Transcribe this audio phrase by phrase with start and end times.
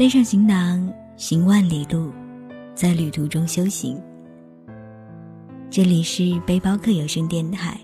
[0.00, 2.10] 背上行囊，行万里路，
[2.74, 4.00] 在旅途中修行。
[5.68, 7.78] 这里是背包客有声电台，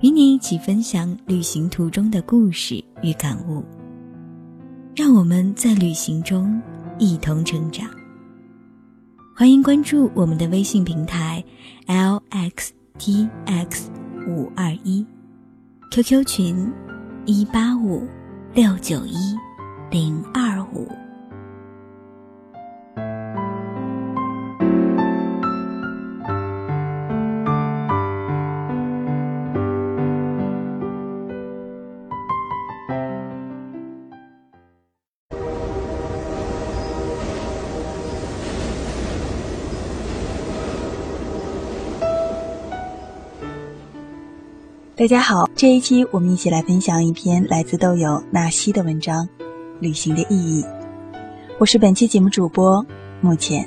[0.00, 3.64] 与你一起分享旅行途中的故事与感悟。
[4.94, 6.62] 让我们在旅行中
[6.96, 7.90] 一同成长。
[9.34, 11.42] 欢迎关注我们的微信平台
[11.88, 13.26] lxtx
[14.28, 15.04] 五二一
[15.90, 16.72] ，QQ 群
[17.26, 18.06] 一八五
[18.54, 19.36] 六九一
[19.90, 20.86] 零二五。
[44.98, 49.24] 大家好，这一期我们一起来分享一篇来自豆友纳西的文章
[49.78, 50.60] 《旅行的意义》。
[51.56, 52.84] 我是本期节目主播
[53.20, 53.64] 木浅。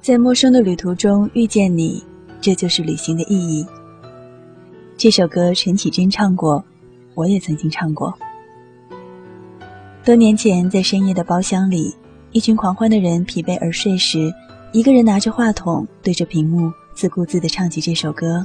[0.00, 2.02] 在陌生的旅途中遇见你，
[2.40, 3.66] 这就是旅行的意义。
[4.96, 6.64] 这首歌陈绮贞唱过，
[7.14, 8.10] 我也曾经唱过。
[10.02, 11.94] 多年前，在深夜的包厢里。
[12.36, 14.30] 一群狂欢的人疲惫而睡时，
[14.70, 18.44] 一个人拿着话筒对着屏幕自顾自地唱起这首歌，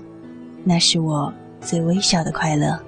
[0.64, 2.80] 那是我最微小的快乐。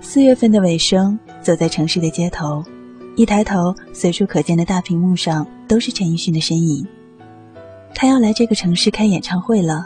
[0.00, 2.62] 四月份的尾声，走在城市的街头，
[3.16, 6.86] 一抬头，随处可见的大屏幕上都是陈奕迅的身影。
[7.96, 9.84] 他要来这个城市开演唱会了。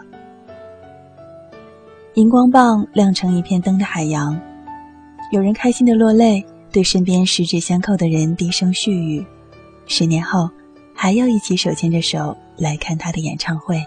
[2.12, 4.38] 荧光棒亮成一片灯的海洋，
[5.30, 6.44] 有人开心的落泪。
[6.72, 9.24] 对身边十指相扣的人低声絮语，
[9.86, 10.48] 十年后，
[10.94, 13.78] 还要一起手牵着手来看他的演唱会。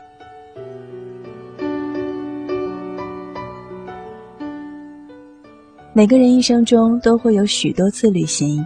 [5.93, 8.63] 每个人一生中都会有许多次旅行，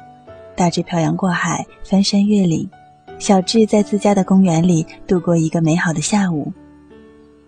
[0.54, 2.70] 大至漂洋过海、翻山越岭，
[3.20, 6.52] 小至在自家的公园里度过一个美好的下午。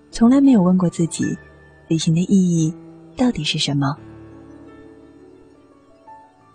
[0.10, 1.38] 从来没有问过自己，
[1.90, 2.74] 旅行的意义
[3.18, 3.94] 到底是什么？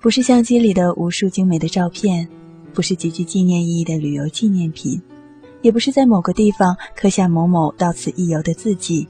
[0.07, 2.29] 不是相机里的无数精美的照片，
[2.73, 5.03] 不是极具纪念意义的旅游纪念品，
[5.63, 9.05] 也不是在某个地方刻下某某到此一游的字迹，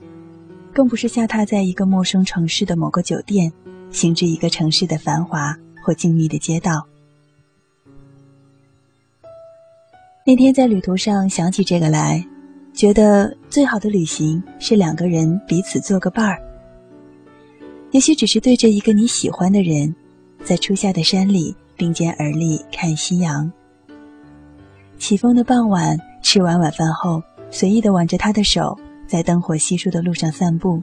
[0.73, 3.53] 更不是下榻在一个陌生城市的某个酒店，
[3.91, 6.83] 行至一个城市的繁华或静谧的街道。
[10.25, 12.27] 那天在旅途上想起这个来，
[12.73, 16.41] 觉得最好的旅行是两个人彼此做个伴儿，
[17.91, 19.95] 也许只是对着一个你喜欢的人。
[20.47, 23.51] 在初夏的山里并肩而立看夕阳。
[24.97, 27.21] 起风的傍晚，吃完晚饭后，
[27.51, 30.81] 随意的挽着他的手，在灯火稀疏的路上散步。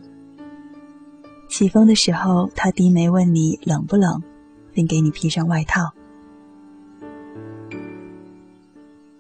[1.47, 4.22] 起风的时候，他低眉问你冷不冷，
[4.73, 5.90] 并给你披上外套。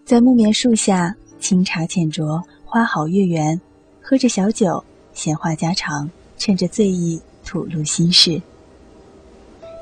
[0.03, 3.61] 在木棉树下，清茶浅酌，花好月圆，
[4.01, 4.83] 喝着小酒，
[5.13, 8.41] 闲话家常，趁着醉意吐露心事。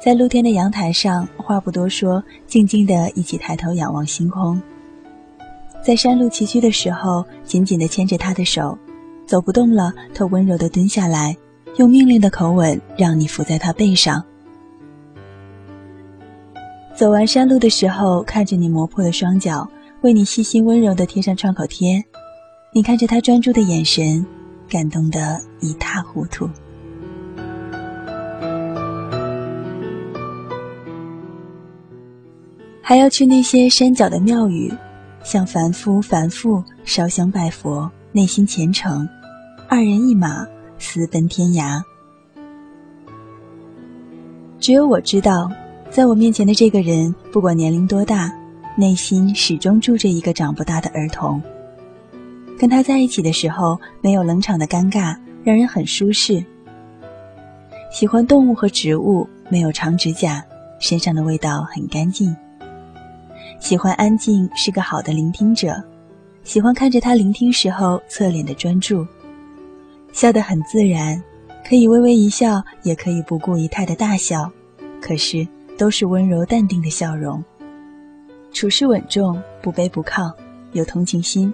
[0.03, 4.59] 在露天的阳台上，话不多说，静静的一起抬头仰望星空。
[5.85, 8.75] 在山路崎岖的时候，紧紧的牵着他的手，
[9.27, 11.37] 走不动了，他温柔的蹲下来，
[11.77, 14.23] 用命令的口吻让你伏在他背上。
[16.95, 19.69] 走完山路的时候，看着你磨破的双脚，
[20.01, 22.03] 为你细心温柔的贴上创口贴，
[22.73, 24.25] 你看着他专注的眼神，
[24.67, 26.49] 感动得一塌糊涂。
[32.81, 34.73] 还要去那些山脚的庙宇，
[35.23, 39.07] 向凡夫凡妇烧香拜佛，内心虔诚，
[39.69, 40.45] 二人一马
[40.79, 41.81] 私奔天涯。
[44.59, 45.49] 只有我知道，
[45.89, 48.31] 在我面前的这个人，不管年龄多大，
[48.75, 51.41] 内心始终住着一个长不大的儿童。
[52.59, 56.43] 跟他在一起的时候，没有冷场的尴尬，让人很舒适。
[57.91, 60.43] 喜欢动物和植物，没有长指甲，
[60.79, 62.35] 身上的味道很干净。
[63.59, 65.81] 喜欢安静，是个好的聆听者，
[66.43, 69.05] 喜欢看着他聆听时候侧脸的专注，
[70.11, 71.21] 笑得很自然，
[71.67, 74.51] 可以微微一笑，也可以不顾仪态的大笑，
[75.01, 77.43] 可是都是温柔淡定的笑容。
[78.51, 80.33] 处事稳重，不卑不亢，
[80.73, 81.53] 有同情心，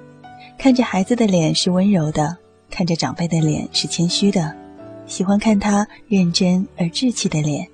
[0.58, 2.36] 看着孩子的脸是温柔的，
[2.70, 4.56] 看着长辈的脸是谦虚的，
[5.06, 7.68] 喜欢看他认真而稚气的脸。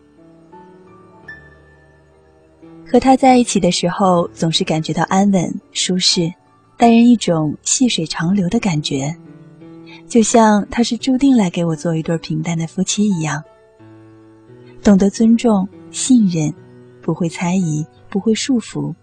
[2.94, 6.32] 和他在一起的时候，总是感觉到安稳、舒适，
[6.78, 9.12] 带人一种细水长流的感觉。
[10.08, 13.44] 就像他是注定来给我做一对平淡的夫妻一样。
[14.84, 16.54] 懂得尊重、信任，
[17.02, 18.94] 不会猜疑，不会束缚，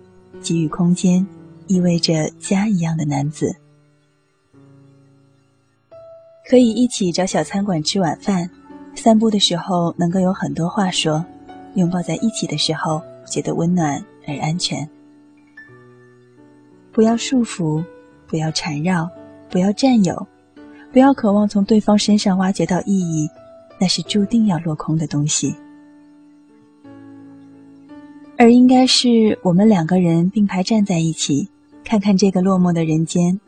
[0.40, 1.26] 给予空间，
[1.66, 3.52] 意味着家一样的男子。
[6.48, 8.48] 可以一起找小餐馆吃晚饭，
[8.94, 11.24] 散步的时候能够有很多话说，
[11.74, 14.86] 拥抱在一起的时候觉得温暖而安全。
[16.92, 17.82] 不要束缚，
[18.26, 19.08] 不要缠绕，
[19.48, 20.26] 不要占有，
[20.92, 23.30] 不要渴望从对方身上挖掘到意义，
[23.78, 25.54] 那是注定要落空的东西。
[28.36, 31.48] 而应该是我们两个人并排站在一起，
[31.84, 33.38] 看看这个落寞的人间。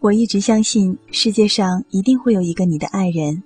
[0.00, 3.42] 我一直相信，世界上一定会有一个你的爱人，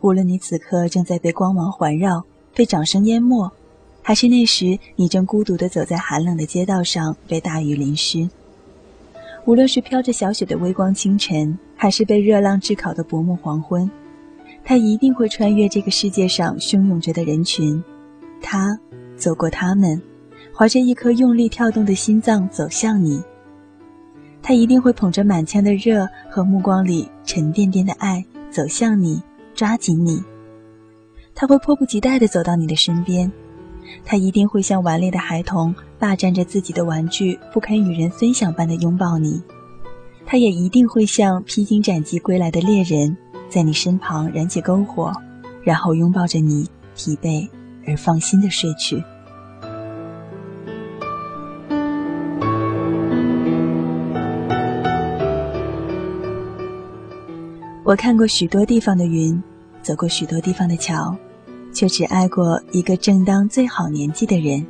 [0.00, 2.22] 无论你此刻正在被光芒环绕、
[2.54, 3.50] 被掌声淹没，
[4.10, 8.28] 还是那时你正孤独地走在寒冷的街道上被大雨淋湿。
[9.44, 13.88] 无论是飘着小雪的微光清晨，还是被热浪炙烤的薄暮黄昏，
[14.64, 17.80] 他一定会穿越这个世界上汹涌着的人群，
[18.42, 18.76] 他
[19.16, 20.02] 走过他们，
[20.52, 23.22] 怀着一颗用力跳动的心脏走向你。
[24.42, 29.22] 他一定会捧着满腔的热和目光里沉甸甸的爱走向你，
[29.54, 30.20] 抓紧你。
[31.32, 33.30] 他会迫不及待地走到你的身边，
[34.04, 39.42] 他一定会像顽劣的孩童霸占着自己的玩具，不肯与人分享般的拥抱你。
[40.26, 43.16] 他也一定会像披荆斩棘归来的猎人，
[43.48, 45.12] 在你身旁燃起篝火，
[45.62, 47.48] 然后拥抱着你，疲惫
[47.86, 49.02] 而放心的睡去。
[57.82, 59.42] 我看过许多地方的云，
[59.82, 61.16] 走过许多地方的桥，
[61.72, 64.64] 却只爱过一个正当最好年纪的人。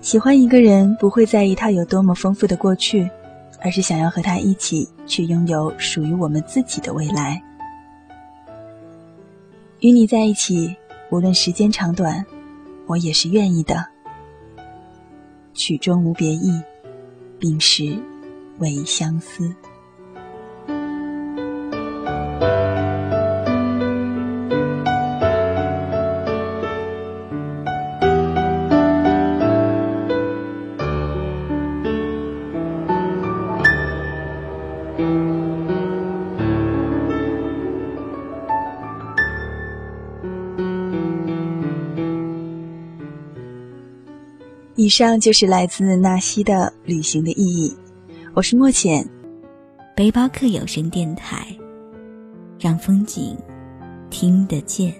[0.00, 3.08] 喜欢一个人，不会在意他有多么丰富的过去，
[3.62, 7.42] 而是想要和他一起去拥有属于我们自己的未来。
[9.80, 10.74] 与你在一起，
[11.10, 12.24] 无论时间长短，
[12.86, 13.84] 我也是愿意的。
[15.54, 16.60] 曲终无别意，
[17.38, 17.96] 并时
[18.58, 19.54] 唯相思。
[44.76, 47.72] 以上就是来自纳西的旅行的意义。
[48.34, 49.08] 我是莫浅，
[49.94, 51.46] 背包客有声电台，
[52.58, 53.36] 让风景
[54.10, 54.92] 听得见。